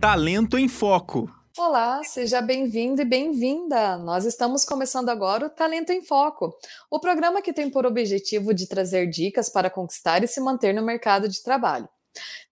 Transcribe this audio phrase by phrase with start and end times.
[0.00, 1.28] Talento em Foco.
[1.58, 3.98] Olá, seja bem-vindo e bem-vinda!
[3.98, 6.56] Nós estamos começando agora o Talento em Foco,
[6.88, 10.84] o programa que tem por objetivo de trazer dicas para conquistar e se manter no
[10.84, 11.88] mercado de trabalho.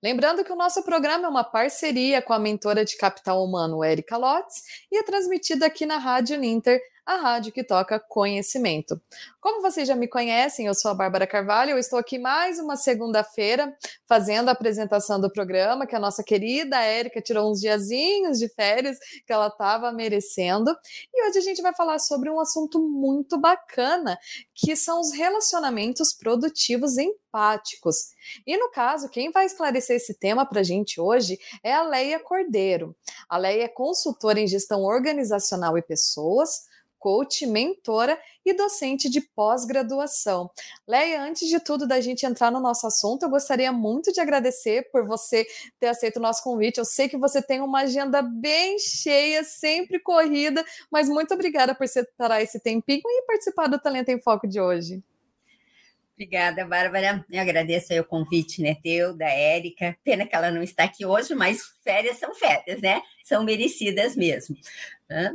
[0.02, 4.16] Lembrando que o nosso programa é uma parceria com a mentora de capital humano Erika
[4.16, 9.00] Lotz e é transmitido aqui na Rádio Ninter a rádio que toca conhecimento.
[9.40, 12.74] Como vocês já me conhecem, eu sou a Bárbara Carvalho, eu estou aqui mais uma
[12.74, 13.72] segunda-feira
[14.08, 18.98] fazendo a apresentação do programa, que a nossa querida Érica tirou uns diazinhos de férias
[19.24, 20.76] que ela estava merecendo.
[21.14, 24.18] E hoje a gente vai falar sobre um assunto muito bacana,
[24.52, 27.96] que são os relacionamentos produtivos empáticos.
[28.44, 32.18] E no caso, quem vai esclarecer esse tema para a gente hoje é a Leia
[32.18, 32.96] Cordeiro.
[33.28, 36.62] A Leia é consultora em gestão organizacional e pessoas,
[37.06, 40.50] coach, mentora e docente de pós-graduação.
[40.88, 44.90] Leia, antes de tudo da gente entrar no nosso assunto, eu gostaria muito de agradecer
[44.90, 45.46] por você
[45.78, 46.78] ter aceito o nosso convite.
[46.78, 51.86] Eu sei que você tem uma agenda bem cheia, sempre corrida, mas muito obrigada por
[51.86, 55.00] separar esse tempinho e participar do Talento em Foco de hoje.
[56.16, 57.24] Obrigada, Bárbara.
[57.30, 59.94] Eu agradeço o convite né, teu, da Érica.
[60.02, 63.02] Pena que ela não está aqui hoje, mas férias são férias, né?
[63.22, 64.56] São merecidas mesmo.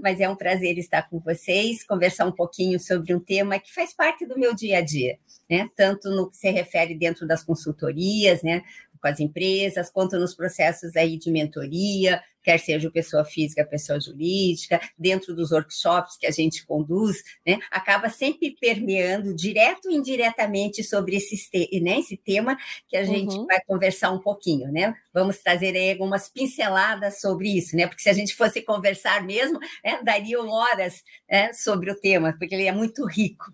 [0.02, 3.94] Mas é um prazer estar com vocês, conversar um pouquinho sobre um tema que faz
[3.94, 5.18] parte do meu dia a dia,
[5.50, 5.70] né?
[5.76, 8.64] Tanto no que se refere dentro das consultorias, né?
[9.02, 14.80] com as empresas, quanto nos processos aí de mentoria, quer seja pessoa física, pessoa jurídica,
[14.98, 21.16] dentro dos workshops que a gente conduz, né, acaba sempre permeando direto e indiretamente sobre
[21.16, 21.50] esse,
[21.82, 23.46] né, esse tema que a gente uhum.
[23.46, 24.94] vai conversar um pouquinho, né?
[25.14, 27.88] Vamos trazer aí algumas pinceladas sobre isso, né?
[27.88, 32.56] Porque se a gente fosse conversar mesmo, né, dariam horas né, sobre o tema, porque
[32.56, 33.54] ele é muito rico.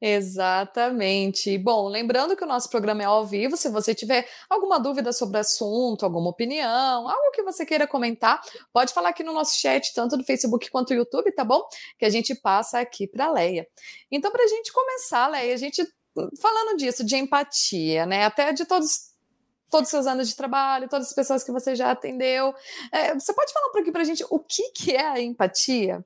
[0.00, 1.56] Exatamente.
[1.58, 3.56] Bom, lembrando que o nosso programa é ao vivo.
[3.56, 8.40] Se você tiver alguma dúvida sobre o assunto, alguma opinião, algo que você queira comentar,
[8.72, 11.62] pode falar aqui no nosso chat, tanto do Facebook quanto do YouTube, tá bom?
[11.98, 13.66] Que a gente passa aqui para a Leia.
[14.10, 15.86] Então, para a gente começar, Leia, a gente
[16.40, 18.24] falando disso, de empatia, né?
[18.24, 19.14] Até de todos
[19.70, 22.54] todos os seus anos de trabalho, todas as pessoas que você já atendeu.
[22.92, 26.04] É, você pode falar um pouquinho para a gente o que, que é a empatia?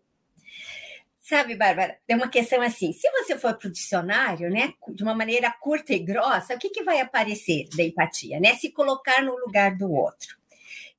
[1.30, 5.14] Sabe, Bárbara, é uma questão assim: se você for para o dicionário, né, de uma
[5.14, 8.41] maneira curta e grossa, o que, que vai aparecer da empatia?
[8.41, 8.56] Né?
[8.56, 10.39] Se colocar no lugar do outro.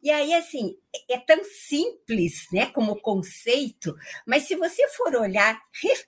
[0.03, 0.75] E aí, assim,
[1.09, 3.95] é tão simples, né, como conceito,
[4.25, 5.61] mas se você for olhar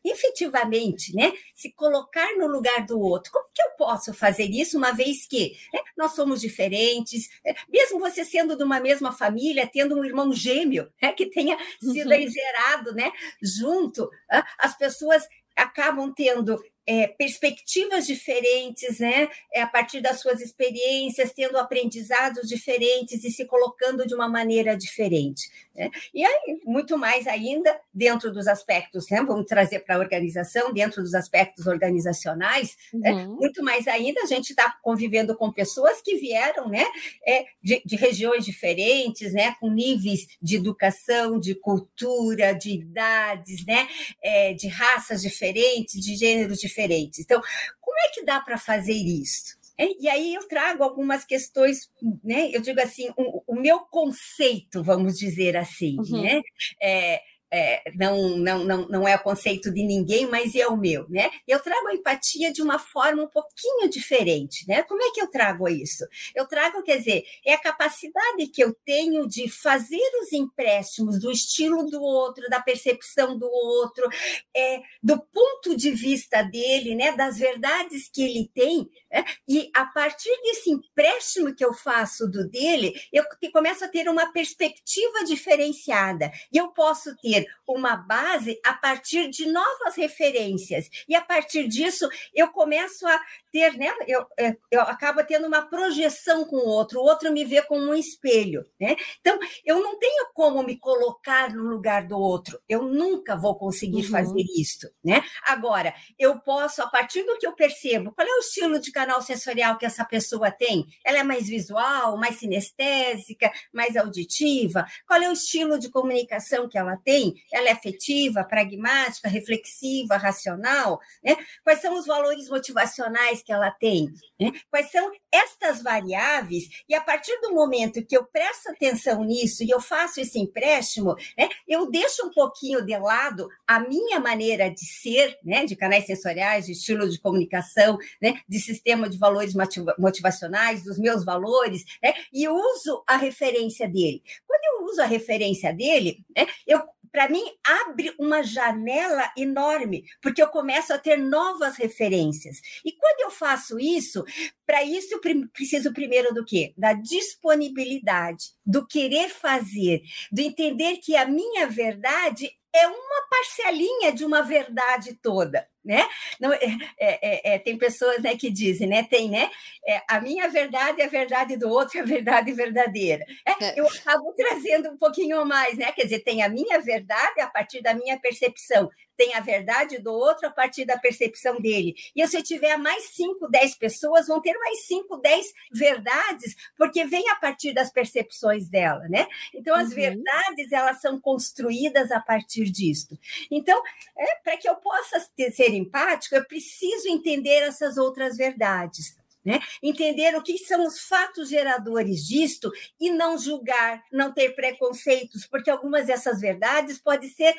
[0.04, 4.92] efetivamente, né, se colocar no lugar do outro, como que eu posso fazer isso uma
[4.92, 9.96] vez que né, nós somos diferentes, né, mesmo você sendo de uma mesma família, tendo
[9.96, 12.30] um irmão gêmeo, né, que tenha sido uhum.
[12.30, 13.12] gerado, né,
[13.42, 14.10] junto,
[14.58, 15.24] as pessoas
[15.56, 19.30] acabam tendo é, perspectivas diferentes, né?
[19.54, 24.76] É, a partir das suas experiências, tendo aprendizados diferentes e se colocando de uma maneira
[24.76, 25.50] diferente.
[25.76, 25.90] Né?
[26.14, 29.24] E aí, muito mais ainda, dentro dos aspectos, né?
[29.24, 33.12] vamos trazer para a organização, dentro dos aspectos organizacionais, né?
[33.12, 33.18] uhum.
[33.18, 33.26] né?
[33.26, 36.86] muito mais ainda, a gente está convivendo com pessoas que vieram né?
[37.26, 39.56] É, de, de, regiões diferentes, né?
[39.60, 43.88] com níveis de educação, de cultura, de idades, né?
[44.22, 46.73] É, de raças diferentes, de gêneros diferentes.
[47.22, 47.42] Então,
[47.82, 49.58] como é que dá para fazer isso?
[49.78, 51.90] É, e aí eu trago algumas questões,
[52.24, 52.50] né?
[52.52, 56.22] Eu digo assim, o, o meu conceito, vamos dizer assim, uhum.
[56.22, 56.42] né?
[56.82, 57.22] É,
[57.54, 61.30] é, não, não, não, não é o conceito de ninguém, mas é o meu, né?
[61.48, 64.82] Eu trago a empatia de uma forma um pouquinho diferente, né?
[64.82, 66.04] Como é que eu trago isso?
[66.36, 71.30] Eu trago, quer dizer, é a capacidade que eu tenho de fazer os empréstimos do
[71.32, 74.10] estilo do outro, da percepção do outro,
[74.56, 77.12] é, do ponto de vista dele, né?
[77.12, 79.24] Das verdades que ele tem, né?
[79.48, 84.32] e a partir desse empréstimo que eu faço do dele, eu começo a ter uma
[84.32, 90.90] perspectiva diferenciada, e eu posso ter uma base a partir de novas referências.
[91.08, 93.22] E a partir disso, eu começo a
[93.54, 93.94] ter, né?
[94.08, 97.92] Eu, é, eu acabo tendo uma projeção com o outro, o outro me vê como
[97.92, 98.96] um espelho, né?
[99.22, 104.06] Então, eu não tenho como me colocar no lugar do outro, eu nunca vou conseguir
[104.06, 104.12] uhum.
[104.12, 105.24] fazer isso, né?
[105.48, 109.22] Agora, eu posso, a partir do que eu percebo, qual é o estilo de canal
[109.22, 110.86] sensorial que essa pessoa tem?
[111.06, 114.86] Ela é mais visual, mais sinestésica, mais auditiva?
[115.08, 117.36] Qual é o estilo de comunicação que ela tem?
[117.54, 121.36] ela é afetiva, pragmática, reflexiva, racional, né?
[121.64, 124.12] Quais são os valores motivacionais que ela tem?
[124.40, 124.52] Né?
[124.70, 126.68] Quais são estas variáveis?
[126.88, 131.16] E a partir do momento que eu presto atenção nisso e eu faço esse empréstimo,
[131.38, 136.06] né, eu deixo um pouquinho de lado a minha maneira de ser, né, de canais
[136.06, 139.54] sensoriais, de estilo de comunicação, né, de sistema de valores
[139.98, 144.22] motivacionais, dos meus valores, né, e uso a referência dele.
[144.48, 146.82] Quando eu uso a referência dele, né, eu
[147.14, 152.60] para mim, abre uma janela enorme, porque eu começo a ter novas referências.
[152.84, 154.26] E quando eu faço isso,
[154.66, 156.74] para isso eu preciso primeiro do quê?
[156.76, 160.02] Da disponibilidade, do querer fazer,
[160.32, 166.08] do entender que a minha verdade é uma parcelinha de uma verdade toda né?
[166.40, 166.60] Não, é,
[166.98, 169.04] é, é, é, tem pessoas né, que dizem, né?
[169.04, 169.50] Tem, né?
[169.88, 173.26] É, a minha verdade é a verdade do outro, é a verdade verdadeira.
[173.46, 175.92] É, eu acabo trazendo um pouquinho mais, né?
[175.92, 180.12] Quer dizer, tem a minha verdade a partir da minha percepção, tem a verdade do
[180.12, 181.96] outro a partir da percepção dele.
[182.16, 187.06] E se eu tiver mais 5, 10 pessoas, vão ter mais 5, 10 verdades, porque
[187.06, 189.28] vem a partir das percepções dela, né?
[189.54, 189.96] Então, as uhum.
[189.96, 193.18] verdades, elas são construídas a partir disto.
[193.52, 193.80] Então,
[194.18, 199.16] é, para que eu possa ter, ser empático, eu preciso entender essas outras verdades.
[199.46, 199.60] Né?
[199.82, 205.70] Entender o que são os fatos geradores disto e não julgar, não ter preconceitos, porque
[205.70, 207.54] algumas dessas verdades podem ser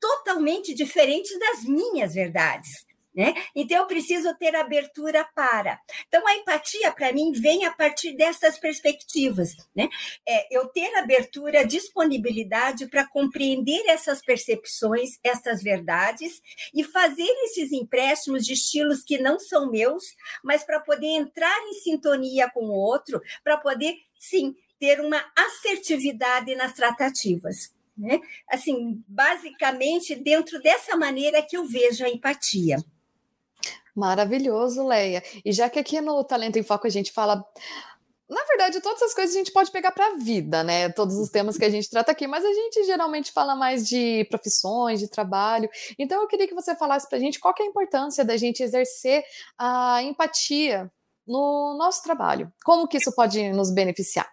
[0.00, 2.86] totalmente diferentes das minhas verdades.
[3.16, 3.32] Né?
[3.54, 5.80] Então, eu preciso ter abertura para.
[6.06, 9.56] Então, a empatia, para mim, vem a partir dessas perspectivas.
[9.74, 9.88] Né?
[10.28, 16.42] É, eu ter abertura, disponibilidade para compreender essas percepções, essas verdades,
[16.74, 20.04] e fazer esses empréstimos de estilos que não são meus,
[20.44, 26.54] mas para poder entrar em sintonia com o outro, para poder, sim, ter uma assertividade
[26.54, 27.74] nas tratativas.
[27.96, 28.20] Né?
[28.50, 32.76] Assim, basicamente, dentro dessa maneira que eu vejo a empatia.
[33.96, 35.22] Maravilhoso, Leia.
[35.44, 37.42] E já que aqui no Talento em Foco a gente fala
[38.28, 40.88] na verdade, todas essas coisas a gente pode pegar para a vida, né?
[40.88, 44.26] Todos os temas que a gente trata aqui, mas a gente geralmente fala mais de
[44.28, 45.70] profissões, de trabalho.
[45.96, 48.64] Então, eu queria que você falasse para a gente qual é a importância da gente
[48.64, 49.22] exercer
[49.56, 50.90] a empatia
[51.24, 52.52] no nosso trabalho.
[52.64, 54.28] Como que isso pode nos beneficiar?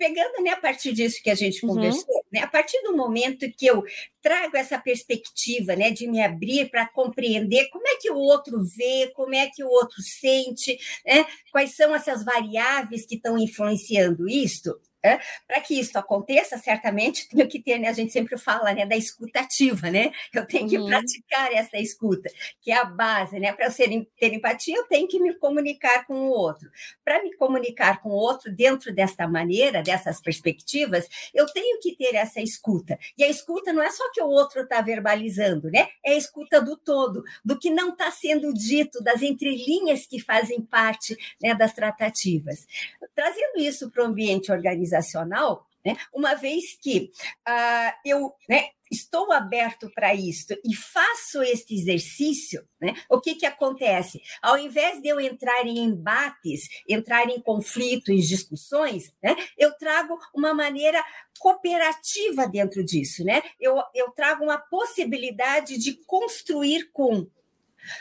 [0.00, 1.74] pegando né, a partir disso que a gente uhum.
[1.74, 2.19] conversou, uhum.
[2.32, 3.84] Né, a partir do momento que eu
[4.22, 9.10] trago essa perspectiva né, de me abrir para compreender como é que o outro vê,
[9.14, 14.78] como é que o outro sente, né, quais são essas variáveis que estão influenciando isto,
[15.02, 18.84] é, Para que isso aconteça, certamente tenho que ter, né, a gente sempre fala né,
[18.84, 20.12] da escutativa, né?
[20.32, 20.86] Eu tenho que uhum.
[20.86, 22.30] praticar essa escuta,
[22.60, 23.52] que é a base, né?
[23.52, 23.88] Para eu ser,
[24.18, 26.70] ter empatia, eu tenho que me comunicar com o outro.
[27.04, 32.14] Para me comunicar com o outro dentro desta maneira, dessas perspectivas, eu tenho que ter
[32.14, 32.98] essa escuta.
[33.16, 35.88] E a escuta não é só que o outro está verbalizando, né?
[36.04, 40.60] É a escuta do todo, do que não está sendo dito, das entrelinhas que fazem
[40.60, 42.66] parte né, das tratativas.
[43.14, 47.10] Trazendo isso para o ambiente organizado, organizacional, né, uma vez que
[47.48, 53.46] uh, eu né, estou aberto para isso e faço este exercício, né, o que, que
[53.46, 54.20] acontece?
[54.42, 60.52] Ao invés de eu entrar em embates, entrar em conflitos, discussões, né, eu trago uma
[60.52, 61.02] maneira
[61.38, 63.24] cooperativa dentro disso.
[63.24, 63.40] Né?
[63.58, 67.26] Eu, eu trago uma possibilidade de construir com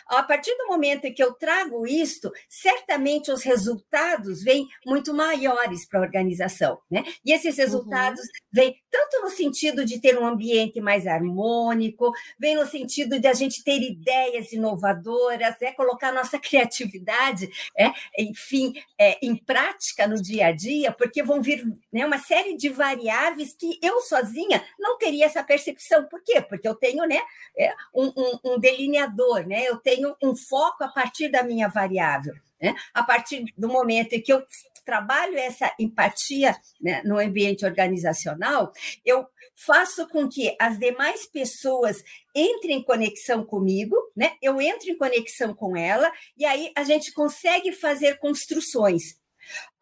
[0.07, 5.85] a partir do momento em que eu trago isto, certamente os resultados vêm muito maiores
[5.85, 7.03] para a organização, né?
[7.25, 7.63] E esses uhum.
[7.63, 8.27] resultados uhum.
[8.51, 13.33] vêm tanto no sentido de ter um ambiente mais harmônico, vem no sentido de a
[13.33, 20.47] gente ter ideias inovadoras, é colocar nossa criatividade, é, enfim, é, em prática no dia
[20.47, 25.25] a dia, porque vão vir né, uma série de variáveis que eu sozinha não teria
[25.25, 26.05] essa percepção.
[26.05, 26.41] Por quê?
[26.41, 27.19] Porque eu tenho né,
[27.57, 29.68] é, um, um, um delineador, né?
[29.69, 32.33] Eu tenho um foco a partir da minha variável.
[32.61, 32.75] Né?
[32.93, 34.43] A partir do momento em que eu
[34.83, 38.73] trabalho essa empatia né, no ambiente organizacional,
[39.05, 42.03] eu faço com que as demais pessoas
[42.35, 44.31] entrem em conexão comigo, né?
[44.41, 49.11] Eu entro em conexão com ela e aí a gente consegue fazer construções.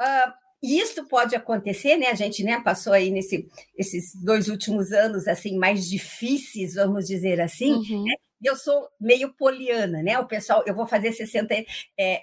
[0.01, 2.07] Uh, e isso pode acontecer, né?
[2.07, 7.39] A gente né, passou aí nesse, esses dois últimos anos assim mais difíceis, vamos dizer
[7.39, 8.03] assim, uhum.
[8.05, 8.15] né?
[8.43, 10.17] Eu sou meio poliana, né?
[10.19, 11.65] O pessoal, eu vou fazer 61
[11.97, 12.21] é,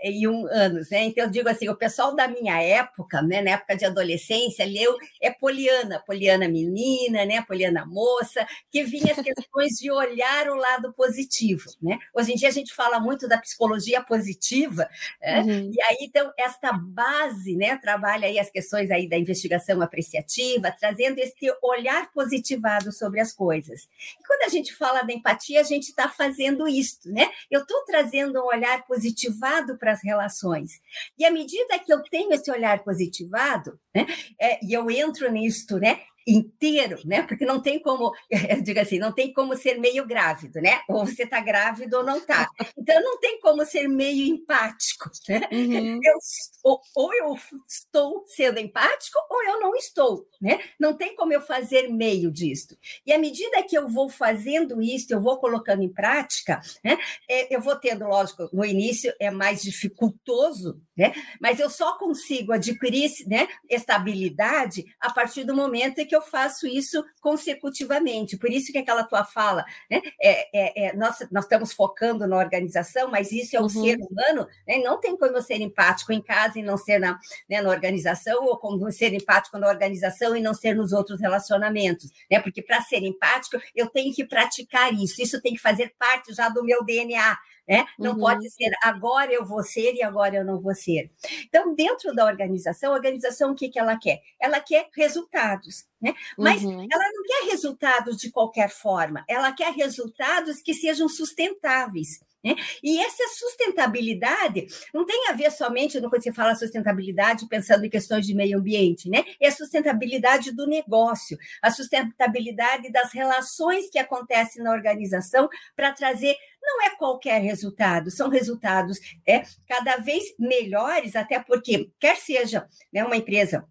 [0.52, 1.04] anos, né?
[1.04, 4.97] Então eu digo assim, o pessoal da minha época, né, na época de adolescência, leu
[5.21, 10.92] é poliana, poliana menina, né, poliana moça, que vinha as questões de olhar o lado
[10.92, 11.99] positivo, né?
[12.14, 14.88] Hoje em dia a gente fala muito da psicologia positiva,
[15.21, 15.40] né?
[15.40, 15.71] uhum.
[15.73, 21.18] e aí então esta base, né, trabalha aí as questões aí da investigação apreciativa, trazendo
[21.18, 23.88] esse olhar positivado sobre as coisas.
[24.21, 27.28] E quando a gente fala da empatia, a gente está está fazendo isso, né?
[27.50, 30.80] Eu estou trazendo um olhar positivado para as relações.
[31.18, 34.06] E à medida que eu tenho esse olhar positivado, né,
[34.40, 36.00] é, e eu entro nisto, né?
[36.26, 37.23] Inteiro, né?
[37.23, 40.81] Porque não tem como, eu digo assim, não tem como ser meio grávido, né?
[40.88, 42.49] Ou você está grávido ou não está.
[42.76, 45.43] Então não tem como ser meio empático, né?
[45.52, 46.00] Uhum.
[46.02, 46.19] Eu,
[46.62, 47.38] ou, ou, eu
[47.69, 50.61] estou sendo empático ou eu não estou, né?
[50.78, 52.76] Não tem como eu fazer meio disto.
[53.07, 56.99] E à medida que eu vou fazendo isso, eu vou colocando em prática, né?
[57.28, 61.12] É, eu vou tendo, lógico, no início é mais dificultoso, né?
[61.40, 66.23] Mas eu só consigo adquirir, né, estabilidade a partir do momento em que que eu
[66.23, 68.37] faço isso consecutivamente.
[68.37, 70.00] Por isso que aquela tua fala, né?
[70.23, 73.68] É, é, é, nós, nós estamos focando na organização, mas isso é o uhum.
[73.68, 74.78] ser humano, né?
[74.78, 77.18] não tem como ser empático em casa e não ser na,
[77.49, 82.11] né, na organização, ou como ser empático na organização e não ser nos outros relacionamentos,
[82.30, 82.38] né?
[82.38, 86.49] Porque para ser empático, eu tenho que praticar isso, isso tem que fazer parte já
[86.49, 87.87] do meu DNA, né?
[87.99, 88.21] Não uhum.
[88.21, 91.11] pode ser agora eu vou ser e agora eu não vou ser.
[91.44, 94.21] Então, dentro da organização, a organização o que, que ela quer?
[94.40, 95.87] Ela quer resultados.
[96.00, 96.14] Né?
[96.37, 96.87] Mas uhum.
[96.90, 102.21] ela não quer resultados de qualquer forma, ela quer resultados que sejam sustentáveis.
[102.44, 102.54] Né?
[102.82, 108.26] E essa sustentabilidade não tem a ver somente, quando você fala sustentabilidade, pensando em questões
[108.26, 109.24] de meio ambiente, né?
[109.40, 116.36] é a sustentabilidade do negócio, a sustentabilidade das relações que acontecem na organização para trazer
[116.62, 123.04] não é qualquer resultado, são resultados é, cada vez melhores, até porque, quer seja né,
[123.04, 123.66] uma empresa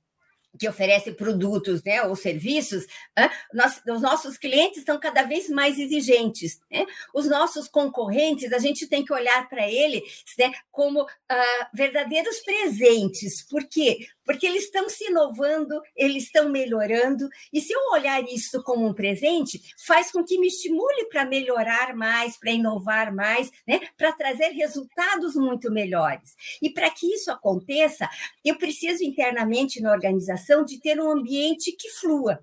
[0.57, 2.85] que oferece produtos né, ou serviços,
[3.17, 6.59] né, nós, os nossos clientes estão cada vez mais exigentes.
[6.71, 6.85] Né?
[7.13, 10.03] Os nossos concorrentes, a gente tem que olhar para eles
[10.37, 11.05] né, como
[11.73, 13.41] verdadeiros presentes.
[13.41, 14.07] Por quê?
[14.25, 18.93] Porque eles estão se inovando, eles estão melhorando, e se eu olhar isso como um
[18.93, 24.49] presente, faz com que me estimule para melhorar mais, para inovar mais, né, para trazer
[24.49, 26.35] resultados muito melhores.
[26.61, 28.09] E para que isso aconteça,
[28.43, 32.39] eu preciso internamente na organização de ter um ambiente que flua.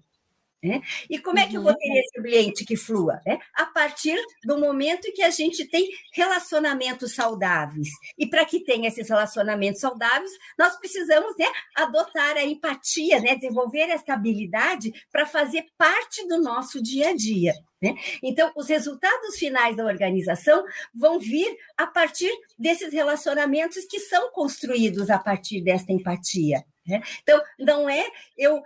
[0.63, 0.83] Né?
[1.09, 1.97] E como é que eu vou ter uhum.
[1.97, 3.21] esse ambiente que flua?
[3.27, 3.39] Né?
[3.55, 7.89] A partir do momento em que a gente tem relacionamentos saudáveis.
[8.19, 13.89] E para que tenha esses relacionamentos saudáveis, nós precisamos né, adotar a empatia, né, desenvolver
[13.91, 17.55] essa habilidade para fazer parte do nosso dia a dia.
[17.83, 17.95] Né?
[18.23, 20.63] Então, os resultados finais da organização
[20.95, 26.63] vão vir a partir desses relacionamentos que são construídos a partir desta empatia.
[26.91, 27.01] Né?
[27.23, 28.05] Então, não é
[28.37, 28.63] eu uh,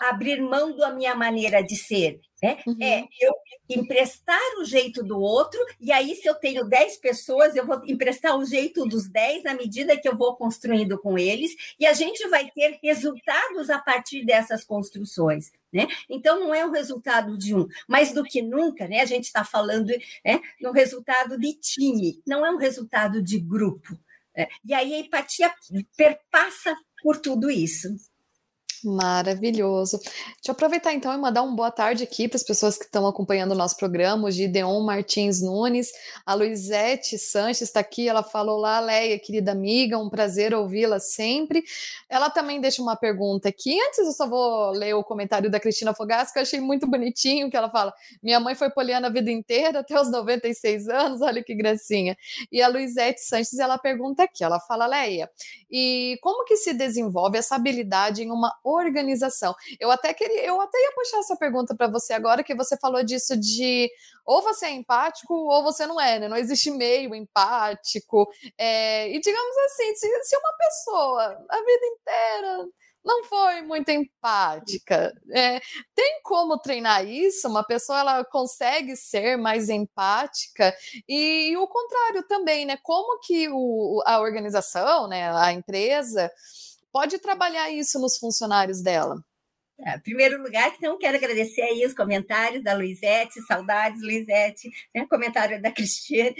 [0.00, 2.58] abrir mão da minha maneira de ser, né?
[2.66, 2.76] Uhum.
[2.82, 3.32] É eu
[3.70, 8.36] emprestar o jeito do outro, e aí, se eu tenho 10 pessoas, eu vou emprestar
[8.36, 12.28] o jeito dos 10 na medida que eu vou construindo com eles, e a gente
[12.28, 15.50] vai ter resultados a partir dessas construções.
[15.72, 15.86] Né?
[16.10, 19.00] Então, não é o resultado de um, mais do que nunca, né?
[19.00, 19.88] a gente está falando
[20.22, 23.98] né, no resultado de time, não é um resultado de grupo.
[24.36, 24.48] Né?
[24.64, 25.52] E aí a empatia
[25.96, 27.88] perpassa por tudo isso.
[28.84, 29.98] Maravilhoso.
[29.98, 33.06] Deixa eu aproveitar então e mandar um boa tarde aqui para as pessoas que estão
[33.06, 35.92] acompanhando o nosso programa, o Gideon Martins Nunes,
[36.26, 41.62] a Luizete Sanches está aqui, ela falou lá, Leia, querida amiga, um prazer ouvi-la sempre.
[42.08, 45.94] Ela também deixa uma pergunta aqui, antes eu só vou ler o comentário da Cristina
[45.94, 49.30] Fogasco, que eu achei muito bonitinho, que ela fala, minha mãe foi poliana a vida
[49.30, 52.16] inteira, até os 96 anos, olha que gracinha.
[52.50, 55.30] E a Luizete Sanches, ela pergunta aqui, ela fala, Leia,
[55.70, 59.54] e como que se desenvolve essa habilidade em uma organização.
[59.80, 63.02] Eu até queria, eu até ia puxar essa pergunta para você agora, que você falou
[63.04, 63.90] disso de
[64.24, 66.28] ou você é empático ou você não é, né?
[66.28, 68.28] Não existe meio empático.
[68.58, 72.68] É, e digamos assim, se, se uma pessoa a vida inteira
[73.04, 75.12] não foi muito empática.
[75.34, 75.60] É,
[75.94, 77.48] tem como treinar isso?
[77.48, 80.74] Uma pessoa ela consegue ser mais empática
[81.08, 82.78] e, e o contrário também, né?
[82.82, 86.30] Como que o, a organização, né, a empresa
[86.92, 89.16] pode trabalhar isso nos funcionários dela?
[89.84, 95.04] É, em primeiro lugar, então, quero agradecer aí os comentários da Luizete, saudades, Luizete, né?
[95.10, 96.32] comentário da Cristina.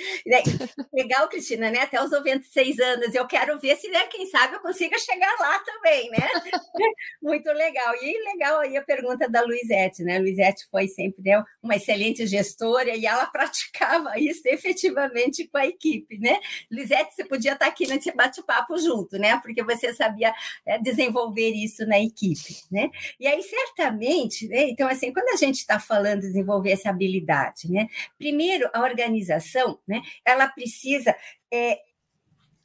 [0.93, 1.81] Legal, Cristina, né?
[1.81, 3.15] Até os 96 anos.
[3.15, 6.19] Eu quero ver se, né, quem sabe, eu consiga chegar lá também, né?
[7.21, 7.95] Muito legal.
[8.01, 10.19] E legal aí a pergunta da Luizete, né?
[10.19, 15.67] A Luizete foi sempre né, uma excelente gestora e ela praticava isso efetivamente com a
[15.67, 16.39] equipe, né?
[16.71, 19.41] Luizete, você podia estar aqui nesse bate-papo junto, né?
[19.43, 20.33] Porque você sabia
[20.65, 22.89] é, desenvolver isso na equipe, né?
[23.19, 24.69] E aí, certamente, né?
[24.69, 27.89] então, assim, quando a gente está falando de desenvolver essa habilidade, né?
[28.19, 30.03] Primeiro, a organização, né?
[30.25, 31.15] Ela precisa
[31.53, 31.79] é,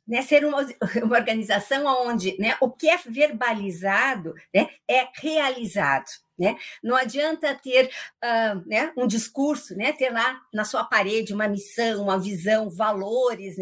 [0.07, 0.65] né, ser uma,
[1.03, 6.05] uma, organização onde né, o que é verbalizado né, é realizado.
[6.39, 6.55] Né?
[6.83, 7.89] Não adianta ter
[8.23, 13.57] uh, um discurso, né, ter lá na sua parede uma missão, uma visão, valores,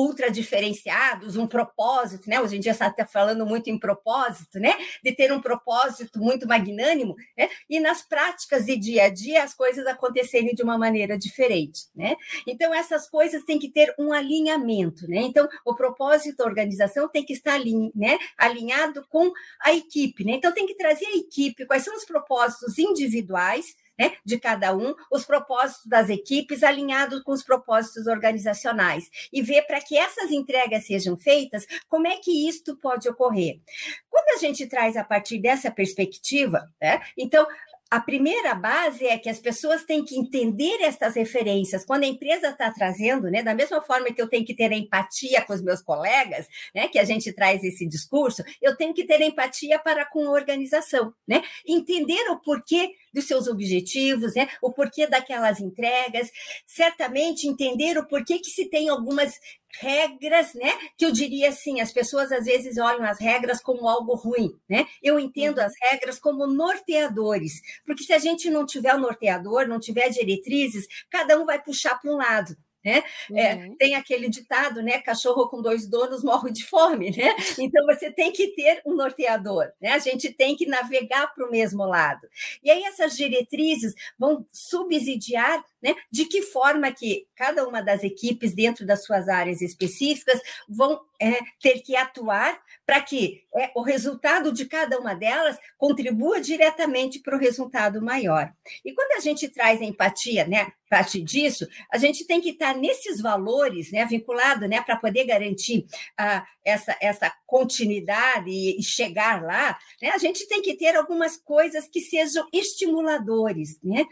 [0.00, 2.40] ultra diferenciados, um propósito, né?
[2.40, 4.74] Hoje em dia está falando muito em propósito, né?
[5.04, 7.50] De ter um propósito muito magnânimo, né?
[7.68, 12.16] E nas práticas e dia a dia as coisas acontecerem de uma maneira diferente, né?
[12.46, 15.18] Então essas coisas têm que ter um alinhamento, né?
[15.18, 17.60] Então o propósito da organização tem que estar
[17.94, 18.18] né?
[18.38, 19.30] alinhado com
[19.62, 20.32] a equipe, né?
[20.32, 24.94] Então tem que trazer a equipe, quais são os propósitos individuais né, de cada um,
[25.12, 30.86] os propósitos das equipes alinhados com os propósitos organizacionais e ver para que essas entregas
[30.86, 33.60] sejam feitas, como é que isto pode ocorrer.
[34.08, 37.46] Quando a gente traz a partir dessa perspectiva, né, então
[37.90, 41.84] a primeira base é que as pessoas têm que entender estas referências.
[41.84, 45.42] Quando a empresa está trazendo, né, da mesma forma que eu tenho que ter empatia
[45.42, 49.20] com os meus colegas, né, que a gente traz esse discurso, eu tenho que ter
[49.20, 51.42] empatia para com a organização, né?
[51.66, 54.48] Entender o porquê dos seus objetivos, né?
[54.62, 56.30] O porquê daquelas entregas,
[56.66, 59.38] certamente entender o porquê que se tem algumas
[59.80, 60.72] regras, né?
[60.96, 64.86] Que eu diria assim, as pessoas às vezes olham as regras como algo ruim, né?
[65.02, 65.64] Eu entendo uhum.
[65.64, 70.86] as regras como norteadores, porque se a gente não tiver o norteador, não tiver diretrizes,
[71.08, 73.02] cada um vai puxar para um lado, né?
[73.34, 73.72] É, uhum.
[73.72, 74.98] É, tem aquele ditado, né?
[74.98, 77.34] Cachorro com dois donos morre de fome, né?
[77.60, 79.92] Então você tem que ter um norteador, né?
[79.92, 82.26] A gente tem que navegar para o mesmo lado.
[82.62, 85.94] E aí essas diretrizes vão subsidiar né?
[86.10, 91.38] De que forma que cada uma das equipes, dentro das suas áreas específicas, vão é,
[91.60, 97.36] ter que atuar para que é, o resultado de cada uma delas contribua diretamente para
[97.36, 98.52] o resultado maior.
[98.84, 102.74] E quando a gente traz a empatia, né, parte disso, a gente tem que estar
[102.74, 105.86] nesses valores, né, vinculado, né, para poder garantir
[106.18, 111.36] ah, essa, essa continuidade e, e chegar lá, né, a gente tem que ter algumas
[111.36, 114.04] coisas que sejam estimuladores, né?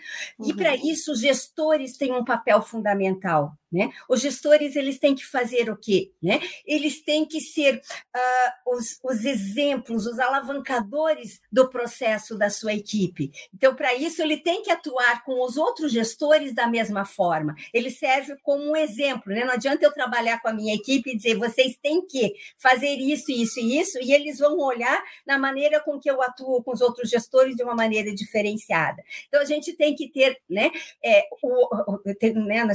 [0.45, 0.91] E para uhum.
[0.91, 3.58] isso, o gestor gestores têm um papel fundamental.
[3.71, 3.91] Né?
[4.09, 6.11] Os gestores eles têm que fazer o quê?
[6.23, 6.41] Né?
[6.67, 13.31] Eles têm que ser uh, os, os exemplos, os alavancadores do processo da sua equipe.
[13.53, 17.55] Então, para isso, ele tem que atuar com os outros gestores da mesma forma.
[17.73, 19.35] Ele serve como um exemplo.
[19.35, 19.45] Né?
[19.45, 23.31] Não adianta eu trabalhar com a minha equipe e dizer vocês têm que fazer isso,
[23.31, 26.81] isso e isso, e eles vão olhar na maneira com que eu atuo com os
[26.81, 29.03] outros gestores de uma maneira diferenciada.
[29.29, 30.71] Então, a gente tem que ter, né?
[31.05, 32.67] É, o, tem, né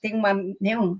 [0.00, 0.98] tem uma né, um,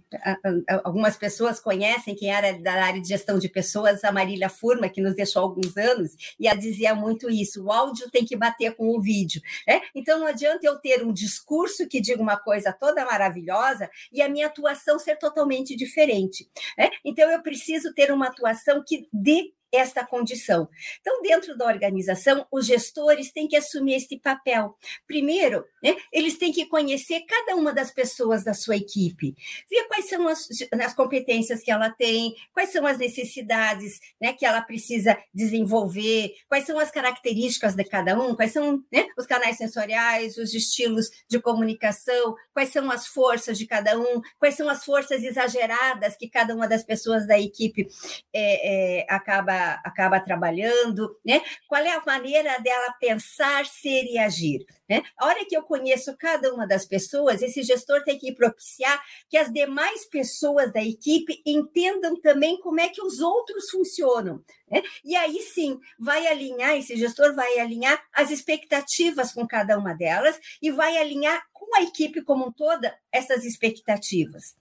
[0.84, 5.00] algumas pessoas conhecem quem era da área de gestão de pessoas, a Marília Furma, que
[5.00, 8.74] nos deixou há alguns anos, e ela dizia muito isso: o áudio tem que bater
[8.74, 9.40] com o vídeo.
[9.66, 9.80] Né?
[9.94, 14.28] Então não adianta eu ter um discurso que diga uma coisa toda maravilhosa e a
[14.28, 16.48] minha atuação ser totalmente diferente.
[16.76, 16.90] Né?
[17.04, 20.68] Então eu preciso ter uma atuação que dê esta condição.
[21.00, 24.76] Então, dentro da organização, os gestores têm que assumir este papel.
[25.06, 29.34] Primeiro, né, eles têm que conhecer cada uma das pessoas da sua equipe,
[29.70, 34.44] ver quais são as, as competências que ela tem, quais são as necessidades né, que
[34.44, 39.56] ela precisa desenvolver, quais são as características de cada um, quais são né, os canais
[39.56, 44.84] sensoriais, os estilos de comunicação, quais são as forças de cada um, quais são as
[44.84, 47.86] forças exageradas que cada uma das pessoas da equipe
[48.32, 51.42] é, é, acaba acaba trabalhando, né?
[51.68, 54.64] Qual é a maneira dela pensar, ser e agir?
[54.88, 55.02] Né?
[55.16, 59.36] A hora que eu conheço cada uma das pessoas, esse gestor tem que propiciar que
[59.36, 64.42] as demais pessoas da equipe entendam também como é que os outros funcionam.
[64.68, 64.82] Né?
[65.04, 70.40] E aí sim, vai alinhar, esse gestor vai alinhar as expectativas com cada uma delas
[70.60, 74.56] e vai alinhar com a equipe como um toda essas expectativas.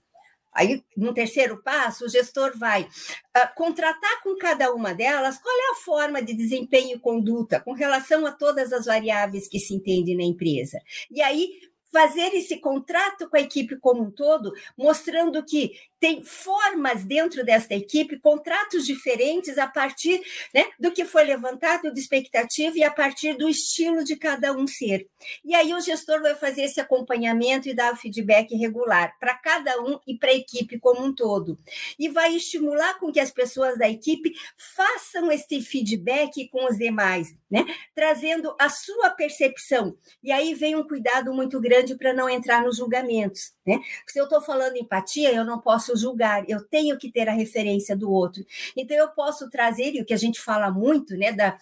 [0.52, 5.72] Aí, no terceiro passo, o gestor vai uh, contratar com cada uma delas qual é
[5.72, 10.16] a forma de desempenho e conduta com relação a todas as variáveis que se entendem
[10.16, 10.78] na empresa.
[11.10, 11.50] E aí,
[11.92, 17.74] fazer esse contrato com a equipe como um todo, mostrando que tem formas dentro desta
[17.74, 20.20] equipe, contratos diferentes a partir
[20.54, 24.66] né, do que foi levantado de expectativa e a partir do estilo de cada um
[24.66, 25.06] ser.
[25.44, 29.80] E aí o gestor vai fazer esse acompanhamento e dar o feedback regular para cada
[29.82, 31.58] um e para a equipe como um todo.
[31.98, 37.34] E vai estimular com que as pessoas da equipe façam esse feedback com os demais,
[37.50, 37.64] né?
[37.94, 39.96] Trazendo a sua percepção.
[40.22, 43.80] E aí vem um cuidado muito grande para não entrar nos julgamentos, né?
[44.06, 47.96] Se eu estou falando empatia, eu não posso julgar, eu tenho que ter a referência
[47.96, 48.44] do outro.
[48.76, 51.56] Então eu posso trazer e o que a gente fala muito, né, da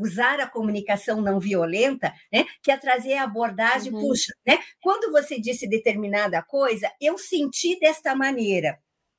[0.00, 4.00] usar a comunicação não violenta, né, que é trazer a abordagem, uhum.
[4.00, 4.58] puxa, né?
[4.80, 8.78] Quando você disse determinada coisa, eu senti desta maneira.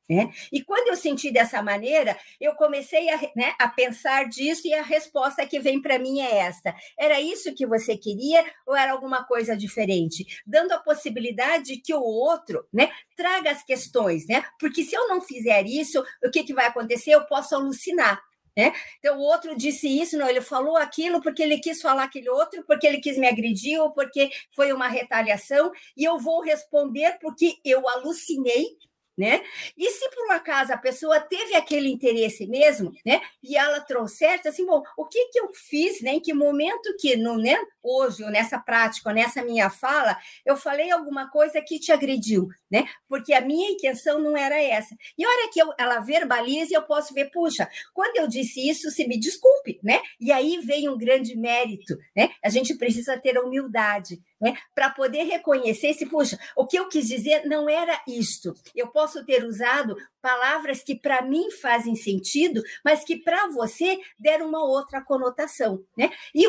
[0.09, 0.29] Né?
[0.51, 4.83] E quando eu senti dessa maneira, eu comecei a, né, a pensar disso e a
[4.83, 9.23] resposta que vem para mim é esta: era isso que você queria ou era alguma
[9.23, 10.41] coisa diferente?
[10.45, 14.43] Dando a possibilidade que o outro né, traga as questões, né?
[14.59, 17.11] Porque se eu não fizer isso, o que, que vai acontecer?
[17.11, 18.21] Eu posso alucinar.
[18.55, 18.71] Né?
[18.99, 22.63] Então, o outro disse isso, não, ele falou aquilo porque ele quis falar aquele outro,
[22.67, 27.57] porque ele quis me agredir ou porque foi uma retaliação, e eu vou responder porque
[27.65, 28.77] eu alucinei
[29.17, 29.43] né?
[29.77, 33.21] E se por um acaso a pessoa teve aquele interesse mesmo, né?
[33.41, 36.13] E ela trouxer, assim, bom, o que que eu fiz, né?
[36.13, 37.57] Em que momento que, no, né?
[37.81, 42.47] Hoje, ou nessa prática, ou nessa minha fala, eu falei alguma coisa que te agrediu,
[42.71, 42.85] né?
[43.07, 44.95] Porque a minha intenção não era essa.
[45.17, 48.89] E a hora que eu, ela verbaliza, eu posso ver, puxa, quando eu disse isso,
[48.89, 50.01] se me desculpe, né?
[50.19, 52.31] E aí vem um grande mérito, né?
[52.43, 54.57] A gente precisa ter humildade, né?
[54.75, 58.53] Para poder reconhecer se, puxa, o que eu quis dizer não era isto.
[58.75, 64.49] Eu posso ter usado palavras que para mim fazem sentido, mas que para você deram
[64.49, 66.11] uma outra conotação, né?
[66.35, 66.43] E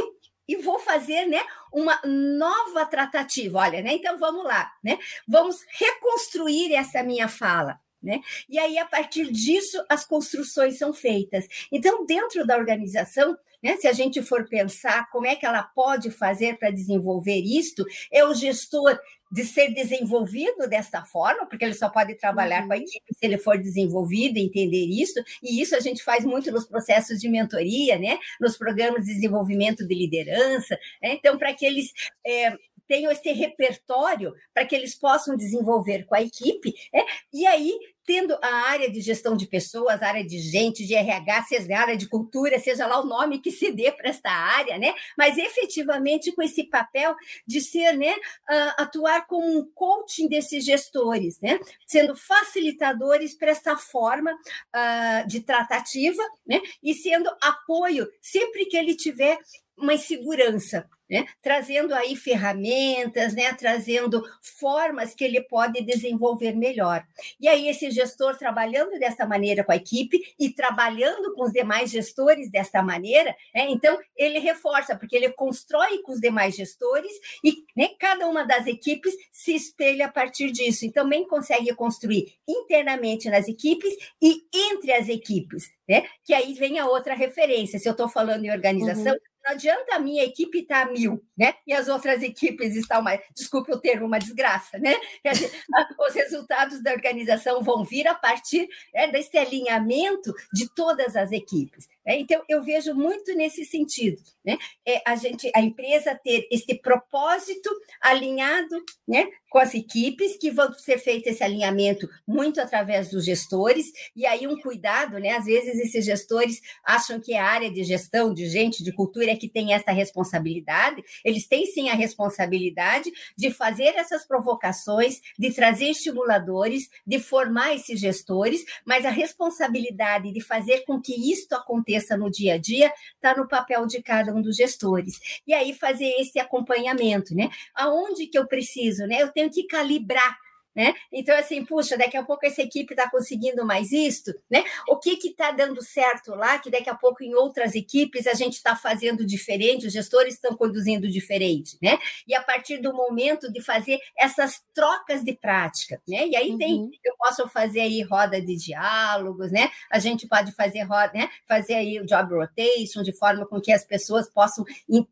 [0.47, 1.41] e vou fazer né,
[1.73, 3.61] uma nova tratativa.
[3.61, 3.95] Olha, né?
[3.95, 4.99] Então vamos lá, né?
[5.27, 7.81] Vamos reconstruir essa minha fala.
[8.03, 8.21] Né?
[8.47, 11.47] E aí, a partir disso, as construções são feitas.
[11.73, 16.11] Então, dentro da organização, né, se a gente for pensar como é que ela pode
[16.11, 18.99] fazer para desenvolver isto, é o gestor
[19.33, 22.69] de ser desenvolvido desta forma, porque ele só pode trabalhar uhum.
[22.69, 22.83] com a uhum.
[22.83, 27.19] equipe se ele for desenvolvido entender isso, e isso a gente faz muito nos processos
[27.19, 28.19] de mentoria, né?
[28.41, 30.79] nos programas de desenvolvimento de liderança.
[31.03, 31.15] Né?
[31.15, 31.91] Então, para que eles
[32.25, 37.77] é, tenham esse repertório para que eles possam desenvolver com a equipe, é, e aí
[38.07, 41.97] tendo a área de gestão de pessoas, área de gente, de RH, seja a área
[41.97, 44.95] de cultura, seja lá o nome que se dê para esta área, né?
[45.17, 47.15] Mas efetivamente com esse papel
[47.47, 51.59] de ser, né, uh, atuar como um coaching desses gestores, né?
[51.87, 56.61] Sendo facilitadores para essa forma uh, de tratativa, né?
[56.83, 59.39] E sendo apoio sempre que ele tiver
[59.77, 61.27] uma insegurança, né?
[61.43, 63.53] trazendo aí ferramentas, né?
[63.53, 67.05] trazendo formas que ele pode desenvolver melhor.
[67.41, 71.91] E aí, esse gestor trabalhando dessa maneira com a equipe e trabalhando com os demais
[71.91, 73.67] gestores dessa maneira, né?
[73.69, 78.67] então ele reforça, porque ele constrói com os demais gestores e né, cada uma das
[78.67, 80.85] equipes se espelha a partir disso.
[80.85, 86.07] E também consegue construir internamente nas equipes e entre as equipes, né?
[86.25, 87.79] Que aí vem a outra referência.
[87.79, 91.23] Se eu estou falando em organização, uhum não adianta a minha equipe estar tá mil,
[91.37, 91.55] né?
[91.67, 94.95] E as outras equipes estão mais, desculpe o termo, uma desgraça, né?
[95.99, 101.87] Os resultados da organização vão vir a partir né, desse alinhamento de todas as equipes.
[102.07, 102.19] Né?
[102.19, 104.57] Então, eu vejo muito nesse sentido, né?
[104.87, 109.29] É a gente, a empresa ter esse propósito alinhado, né?
[109.55, 113.87] Com as equipes que vão ser feito esse alinhamento muito através dos gestores
[114.17, 115.31] e aí um cuidado, né?
[115.31, 119.37] Às vezes esses gestores acham que a área de gestão, de gente, de cultura é
[119.37, 121.05] que tem essa responsabilidade.
[121.25, 128.01] Eles têm sim a responsabilidade de fazer essas provocações, de trazer estimuladores, de formar esses
[128.01, 133.37] gestores, mas a responsabilidade de fazer com que isto aconteça no dia a dia, está
[133.37, 135.21] no papel de cada um dos gestores.
[135.47, 137.49] E aí fazer esse acompanhamento, né?
[137.73, 139.23] Aonde que eu preciso, né?
[139.23, 140.39] Eu tenho que calibrar
[140.75, 140.95] né?
[141.13, 144.65] Então, assim, puxa, daqui a pouco essa equipe está conseguindo mais isto, né?
[144.89, 148.55] O que está dando certo lá, que daqui a pouco em outras equipes a gente
[148.55, 151.99] está fazendo diferente, os gestores estão conduzindo diferente, né?
[152.27, 156.27] E a partir do momento de fazer essas trocas de prática, né?
[156.27, 156.59] E aí uhum.
[156.59, 159.71] tem, eu posso fazer aí roda de diálogos, né?
[159.91, 161.29] A gente pode fazer roda, né?
[161.47, 164.65] Fazer aí o job rotation de forma com que as pessoas possam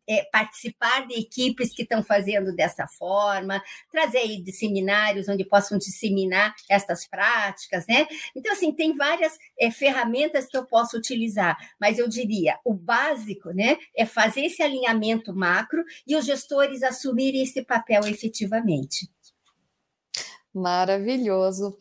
[0.09, 5.77] é, participar de equipes que estão fazendo dessa forma, trazer aí de seminários onde possam
[5.77, 8.07] disseminar estas práticas, né?
[8.35, 13.51] Então, assim, tem várias é, ferramentas que eu posso utilizar, mas eu diria, o básico,
[13.51, 19.11] né, é fazer esse alinhamento macro e os gestores assumirem esse papel efetivamente.
[20.55, 21.77] Maravilhoso.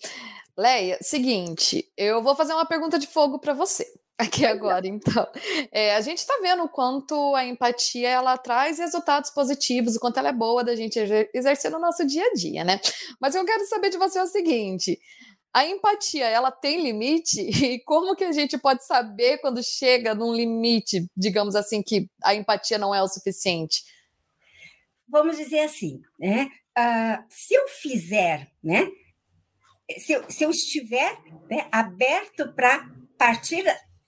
[0.57, 5.27] Leia, seguinte, eu vou fazer uma pergunta de fogo para você aqui agora, então.
[5.71, 10.17] É, a gente está vendo o quanto a empatia ela traz resultados positivos, o quanto
[10.17, 10.99] ela é boa da gente
[11.33, 12.79] exercer no nosso dia a dia, né?
[13.19, 14.99] Mas eu quero saber de você o seguinte:
[15.53, 20.33] a empatia ela tem limite e como que a gente pode saber quando chega num
[20.33, 23.83] limite, digamos assim, que a empatia não é o suficiente?
[25.07, 26.47] Vamos dizer assim, né?
[26.77, 28.89] Uh, se eu fizer, né?
[29.97, 31.17] Se eu, se eu estiver
[31.49, 33.61] né, aberto para partir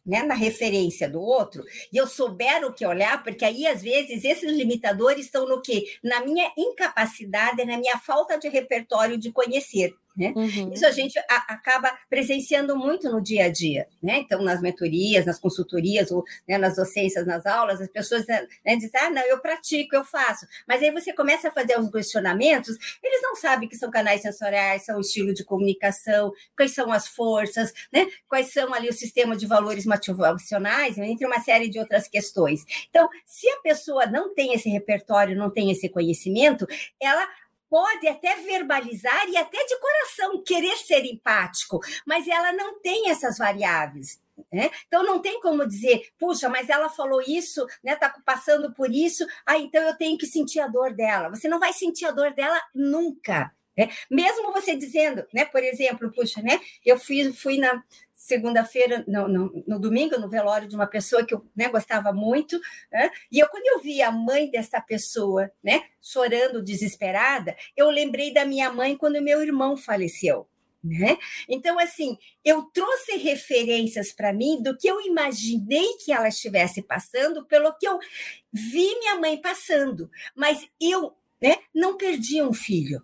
[0.06, 4.24] né, na referência do outro, e eu souber o que olhar, porque aí, às vezes,
[4.24, 5.86] esses limitadores estão no quê?
[6.04, 9.94] Na minha incapacidade, na minha falta de repertório de conhecer.
[10.16, 10.32] Né?
[10.36, 10.72] Uhum.
[10.72, 13.88] Isso a gente a, acaba presenciando muito no dia a dia.
[14.02, 14.20] Né?
[14.20, 18.92] Então, nas mentorias, nas consultorias, ou né, nas docências, nas aulas, as pessoas né, dizem:
[19.02, 20.46] ah, não, eu pratico, eu faço.
[20.68, 24.86] Mas aí você começa a fazer os questionamentos, eles não sabem que são canais sensoriais,
[24.86, 28.08] são o estilo de comunicação, quais são as forças, né?
[28.28, 32.64] quais são ali o sistema de valores motivacionais, entre uma série de outras questões.
[32.90, 36.68] Então, se a pessoa não tem esse repertório, não tem esse conhecimento,
[37.02, 37.28] ela
[37.74, 43.40] pode até verbalizar e até de coração querer ser empático, mas ela não tem essas
[43.40, 44.22] variáveis.
[44.52, 44.70] Né?
[44.86, 47.96] Então não tem como dizer, puxa, mas ela falou isso, né?
[47.96, 51.30] Tá passando por isso, ah, então eu tenho que sentir a dor dela.
[51.32, 53.52] Você não vai sentir a dor dela nunca.
[53.78, 53.90] Né?
[54.10, 55.46] Mesmo você dizendo, né?
[55.46, 56.60] Por exemplo, puxa, né?
[56.86, 57.84] Eu fui, fui na,
[58.24, 62.58] segunda-feira, no, no, no, domingo, no velório de uma pessoa que eu né, gostava muito,
[62.90, 63.12] né?
[63.30, 68.46] e eu, quando eu vi a mãe dessa pessoa né, chorando desesperada, eu lembrei da
[68.46, 70.48] minha mãe quando meu irmão faleceu.
[70.82, 71.18] Né?
[71.50, 77.46] Então, assim, eu trouxe referências para mim do que eu imaginei que ela estivesse passando,
[77.46, 78.00] pelo que eu
[78.54, 83.04] vi minha mãe passando, mas eu né, não perdi um filho.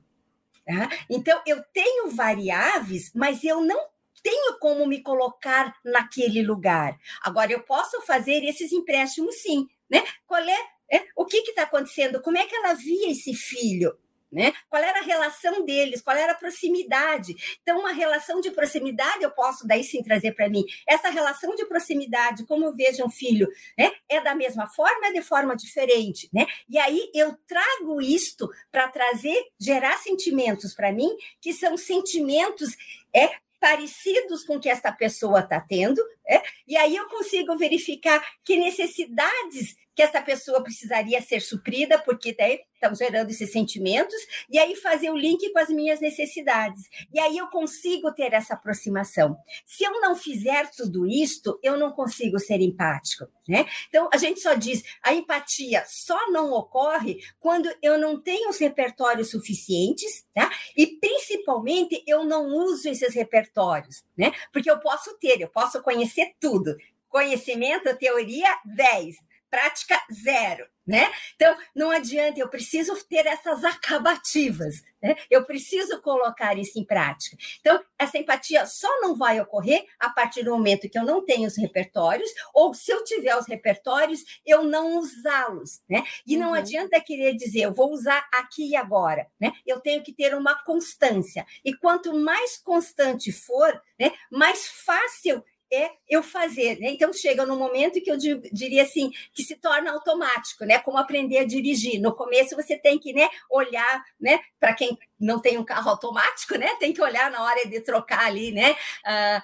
[0.70, 0.88] Tá?
[1.10, 3.88] Então, eu tenho variáveis, mas eu não
[4.22, 6.96] tenho como me colocar naquele lugar.
[7.24, 10.04] Agora, eu posso fazer esses empréstimos sim, né?
[10.28, 12.22] Qual é, é o que está acontecendo?
[12.22, 13.98] Como é que ela via esse filho?
[14.32, 14.54] Né?
[14.70, 16.02] Qual era a relação deles?
[16.02, 17.36] Qual era a proximidade?
[17.62, 20.64] Então, uma relação de proximidade eu posso daí sim trazer para mim.
[20.88, 23.92] Essa relação de proximidade, como eu vejo um filho, né?
[24.08, 26.46] é da mesma forma, é de forma diferente, né?
[26.68, 31.10] E aí eu trago isto para trazer, gerar sentimentos para mim
[31.42, 32.76] que são sentimentos
[33.14, 36.42] é parecidos com que esta pessoa está tendo, é?
[36.66, 42.62] e aí eu consigo verificar que necessidades que essa pessoa precisaria ser suprida, porque daí
[42.74, 44.16] estão gerando esses sentimentos,
[44.50, 46.88] e aí fazer o link com as minhas necessidades.
[47.14, 49.36] E aí eu consigo ter essa aproximação.
[49.66, 53.26] Se eu não fizer tudo isto, eu não consigo ser empático.
[53.46, 53.66] Né?
[53.90, 58.58] Então, a gente só diz, a empatia só não ocorre quando eu não tenho os
[58.58, 60.50] repertórios suficientes, tá?
[60.78, 64.32] e principalmente eu não uso esses repertórios, né?
[64.54, 66.74] porque eu posso ter, eu posso conhecer tudo.
[67.10, 71.12] Conhecimento, teoria, 10 prática zero, né?
[71.36, 75.16] Então, não adianta, eu preciso ter essas acabativas, né?
[75.30, 77.38] Eu preciso colocar isso em prática.
[77.60, 81.48] Então, essa empatia só não vai ocorrer a partir do momento que eu não tenho
[81.48, 86.04] os repertórios, ou se eu tiver os repertórios, eu não usá-los, né?
[86.26, 86.56] E não uhum.
[86.56, 89.52] adianta querer dizer, eu vou usar aqui e agora, né?
[89.66, 91.46] Eu tenho que ter uma constância.
[91.64, 96.80] E quanto mais constante for, né, mais fácil é eu fazer.
[96.80, 96.92] Né?
[96.92, 100.80] Então, chega no momento que eu diria assim, que se torna automático, né?
[100.80, 102.02] Como aprender a dirigir.
[102.02, 104.40] No começo, você tem que né, olhar, né?
[104.60, 106.76] Para quem não tem um carro automático, né?
[106.80, 108.72] Tem que olhar na hora de trocar ali, né?
[108.72, 109.42] Uh,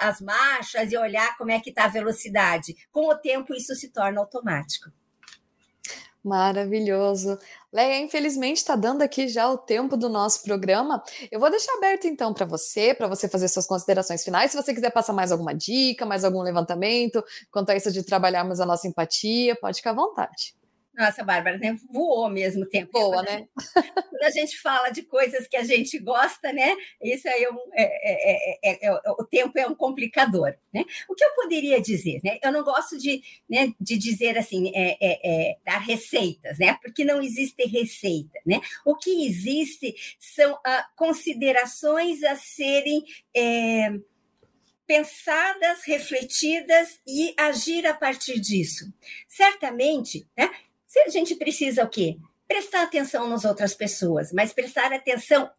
[0.00, 2.74] as marchas e olhar como é que está a velocidade.
[2.90, 4.90] Com o tempo, isso se torna automático.
[6.26, 7.38] Maravilhoso.
[7.76, 11.02] Leia, infelizmente está dando aqui já o tempo do nosso programa.
[11.30, 14.50] Eu vou deixar aberto então para você, para você fazer suas considerações finais.
[14.50, 18.60] Se você quiser passar mais alguma dica, mais algum levantamento quanto a isso de trabalharmos
[18.60, 20.54] a nossa empatia, pode ficar à vontade.
[20.96, 21.78] Nossa, Bárbara, né?
[21.90, 22.92] voou ao mesmo tempo.
[22.92, 23.46] Boa, né?
[23.74, 26.74] Quando a gente fala de coisas que a gente gosta, né?
[27.02, 30.84] Isso aí é, um, é, é, é, o tempo é um complicador, né?
[31.06, 32.38] O que eu poderia dizer, né?
[32.42, 34.72] Eu não gosto de, né, de dizer assim,
[35.64, 36.78] dar receitas, né?
[36.82, 38.58] Porque não existe receita, né?
[38.84, 43.04] O que existe são ah, considerações a serem
[44.86, 48.92] pensadas, refletidas e agir a partir disso.
[49.26, 50.48] Certamente, né,
[50.96, 52.16] se a gente precisa o quê?
[52.48, 55.50] Prestar atenção nas outras pessoas, mas prestar atenção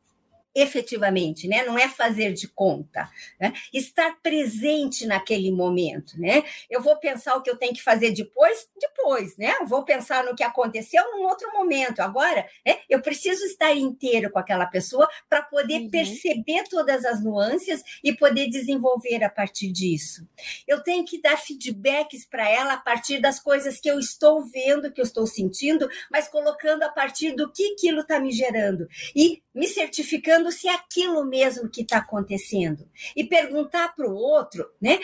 [0.56, 1.64] efetivamente, né?
[1.64, 3.54] Não é fazer de conta, né?
[3.74, 6.44] Estar presente naquele momento, né?
[6.70, 9.56] Eu vou pensar o que eu tenho que fazer depois, depois, né?
[9.60, 12.00] Eu vou pensar no que aconteceu num outro momento.
[12.00, 12.80] Agora, né?
[12.90, 15.90] eu preciso estar inteiro com aquela pessoa para poder uhum.
[15.90, 20.28] perceber todas as nuances e poder desenvolver a partir disso.
[20.68, 24.92] Eu tenho que dar feedbacks para ela a partir das coisas que eu estou vendo,
[24.92, 29.42] que eu estou sentindo, mas colocando a partir do que aquilo está me gerando e
[29.58, 32.88] me certificando se é aquilo mesmo que está acontecendo.
[33.16, 35.00] E perguntar para o outro, né?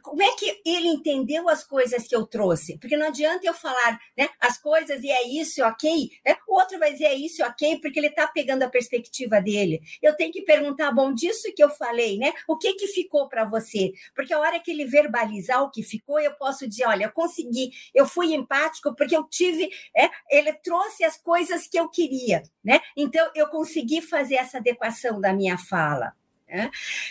[0.00, 2.78] Como é que ele entendeu as coisas que eu trouxe?
[2.78, 6.10] Porque não adianta eu falar né, as coisas e é isso, ok?
[6.24, 6.36] Né?
[6.46, 9.80] O outro vai dizer é isso, ok, porque ele está pegando a perspectiva dele.
[10.00, 12.32] Eu tenho que perguntar, bom, disso que eu falei, né?
[12.48, 13.92] O que que ficou para você?
[14.14, 17.70] Porque a hora que ele verbalizar o que ficou, eu posso dizer, olha, eu consegui,
[17.92, 22.80] eu fui empático porque eu tive, é, ele trouxe as coisas que eu queria, né?
[22.96, 26.14] Então eu consegui fazer essa adequação da minha fala.
[26.48, 26.70] Né?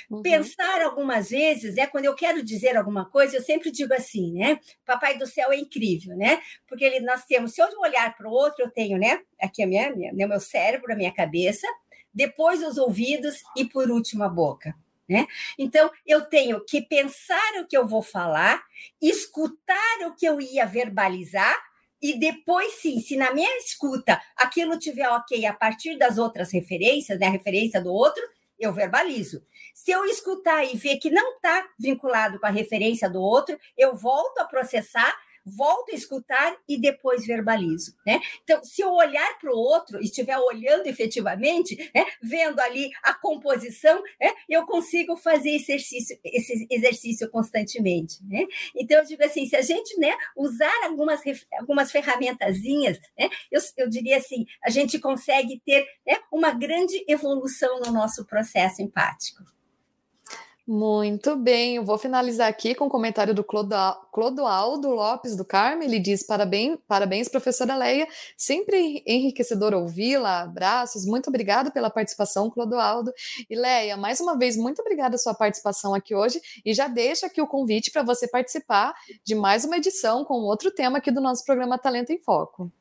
[0.10, 0.22] Uhum.
[0.22, 1.88] Pensar algumas vezes, né?
[1.88, 4.60] Quando eu quero dizer alguma coisa, eu sempre digo assim, né?
[4.86, 6.42] Papai do céu é incrível, né?
[6.68, 9.22] Porque ele, nós temos, se eu olhar para o outro, eu tenho, né?
[9.42, 11.68] Aqui a minha, minha, né, meu cérebro, a minha cabeça,
[12.14, 14.74] depois os ouvidos e por último a boca.
[15.08, 15.28] Né?
[15.60, 18.64] Então, eu tenho que pensar o que eu vou falar,
[19.00, 21.56] escutar o que eu ia verbalizar,
[22.02, 27.20] e depois, sim, se na minha escuta aquilo tiver ok a partir das outras referências,
[27.20, 28.22] né, a referência do outro,
[28.60, 29.44] eu verbalizo.
[29.74, 33.96] Se eu escutar e ver que não está vinculado com a referência do outro, eu
[33.96, 35.14] volto a processar
[35.46, 37.96] volto a escutar e depois verbalizo.
[38.06, 38.20] Né?
[38.44, 43.14] Então, se eu olhar para o outro e estiver olhando efetivamente, né, vendo ali a
[43.14, 48.18] composição, né, eu consigo fazer exercício, esse exercício constantemente.
[48.26, 48.46] Né?
[48.76, 51.22] Então, eu digo assim, se a gente né, usar algumas,
[51.60, 57.80] algumas ferramentazinhas, né, eu, eu diria assim, a gente consegue ter né, uma grande evolução
[57.80, 59.55] no nosso processo empático.
[60.68, 65.86] Muito bem, eu vou finalizar aqui com o um comentário do Clodoaldo Lopes do Carme.
[65.86, 68.08] Ele diz: parabéns, parabéns, professora Leia.
[68.36, 70.42] Sempre enriquecedor ouvi-la.
[70.42, 71.06] Abraços.
[71.06, 73.14] Muito obrigado pela participação, Clodoaldo.
[73.48, 76.42] E Leia, mais uma vez, muito obrigada sua participação aqui hoje.
[76.66, 80.72] E já deixa aqui o convite para você participar de mais uma edição com outro
[80.72, 82.72] tema aqui do nosso programa Talento em Foco.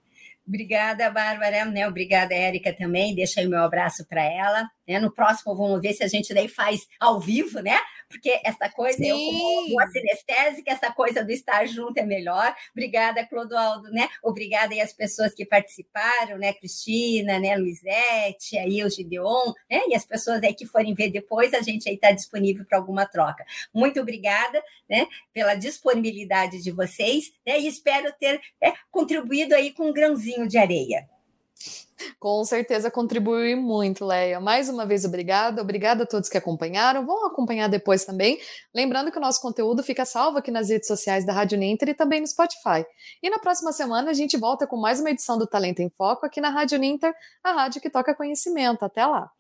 [0.49, 1.67] Obrigada, Bárbara.
[1.67, 1.87] Né?
[1.87, 3.15] Obrigada, Érica, também.
[3.15, 4.71] Deixa aí meu abraço para ela.
[4.87, 4.99] Né?
[4.99, 7.79] No próximo, vamos ver se a gente daí faz ao vivo, né?
[8.09, 9.09] Porque essa coisa, Sim.
[9.09, 12.55] eu como boa sinestésica, essa coisa do estar junto é melhor.
[12.73, 14.09] Obrigada, Clodoaldo, né?
[14.23, 16.53] Obrigada aí às pessoas que participaram, né?
[16.53, 17.57] Cristina, né?
[17.57, 19.81] Luizete, aí o Gideon, né?
[19.89, 23.07] E as pessoas aí que forem ver depois, a gente aí está disponível para alguma
[23.07, 23.45] troca.
[23.73, 25.07] Muito obrigada, né?
[25.33, 27.59] Pela disponibilidade de vocês, né?
[27.59, 31.09] E espero ter é, contribuído aí com um grãozinho de areia.
[32.19, 34.41] Com certeza contribuiu muito, Leia.
[34.41, 35.63] Mais uma vez, obrigada.
[35.63, 37.05] Obrigada a todos que acompanharam.
[37.05, 38.39] Vão acompanhar depois também.
[38.75, 41.95] Lembrando que o nosso conteúdo fica salvo aqui nas redes sociais da Rádio Ninter e
[41.95, 42.85] também no Spotify.
[43.23, 46.27] E na próxima semana a gente volta com mais uma edição do Talento em Foco
[46.27, 48.85] aqui na Rádio Ninter, a rádio que toca conhecimento.
[48.85, 49.31] Até lá.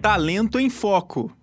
[0.00, 1.39] Talento em Foco.